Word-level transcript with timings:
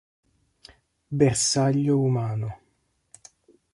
Bersaglio 1.11 1.95
umano 2.01 2.49